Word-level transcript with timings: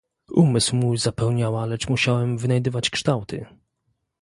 "Umysł 0.33 0.75
mój 0.75 0.97
zapełniała, 0.97 1.65
lecz 1.65 1.89
musiałem 1.89 2.37
wynajdywać 2.37 2.89
kształty." 2.89 3.45